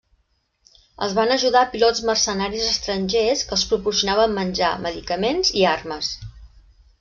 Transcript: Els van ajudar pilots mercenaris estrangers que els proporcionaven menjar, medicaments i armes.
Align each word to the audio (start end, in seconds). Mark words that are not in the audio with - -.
Els 1.07 1.11
van 1.17 1.33
ajudar 1.33 1.61
pilots 1.75 2.01
mercenaris 2.09 2.65
estrangers 2.69 3.45
que 3.51 3.55
els 3.59 3.67
proporcionaven 3.75 4.35
menjar, 4.39 4.73
medicaments 4.87 5.53
i 5.63 5.69
armes. 5.75 6.11